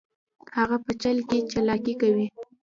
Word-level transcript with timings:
هغه 0.57 0.77
په 0.85 0.91
چل 1.01 1.17
کې 1.29 1.37
چلاکي 1.51 1.93
کوي 2.01 2.27